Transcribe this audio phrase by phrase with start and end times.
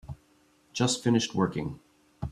[0.73, 1.79] Just finished working.